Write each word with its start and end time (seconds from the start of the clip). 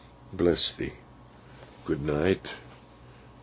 Bless 0.33 0.73
thee. 0.75 0.93
Good 1.85 2.01
night. 2.03 2.55